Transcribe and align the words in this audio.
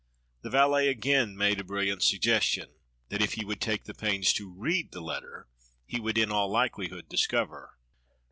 The 0.41 0.49
valet 0.49 0.87
again 0.87 1.37
made 1.37 1.59
a 1.59 1.63
brilliant 1.63 2.01
suggestion 2.01 2.73
that 3.09 3.21
if 3.21 3.33
he 3.33 3.45
would 3.45 3.61
take 3.61 3.83
the 3.83 3.93
pains 3.93 4.33
to 4.33 4.51
read 4.51 4.93
the 4.93 4.99
letter 4.99 5.47
he 5.85 5.99
would 5.99 6.17
in 6.17 6.31
all 6.31 6.49
likelihood 6.49 7.07
discover. 7.07 7.77